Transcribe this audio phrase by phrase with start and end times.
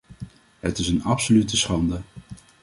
[0.59, 2.01] Het is een absolute schande.